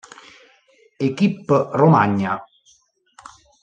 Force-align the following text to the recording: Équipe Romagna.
Équipe 1.07 1.51
Romagna. 1.79 2.33